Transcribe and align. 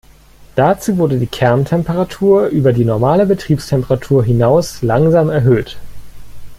Dazu 0.55 0.97
wurde 0.97 1.19
die 1.19 1.27
Kerntemperatur 1.27 2.47
über 2.47 2.73
die 2.73 2.85
normale 2.85 3.27
Betriebstemperatur 3.27 4.23
hinaus 4.23 4.81
langsam 4.81 5.29
erhöht. 5.29 5.77